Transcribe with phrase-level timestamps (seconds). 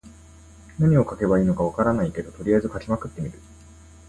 [0.79, 3.37] 何を書けばいいのか分からないけど、とりあえず書きまくってみる。